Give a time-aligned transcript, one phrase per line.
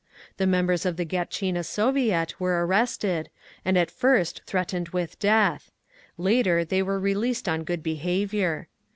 [0.37, 3.29] The members of the Gatchina Soviet were arrested,
[3.63, 5.69] and at first threatened with death;
[6.17, 8.67] later they were released on good behaviour.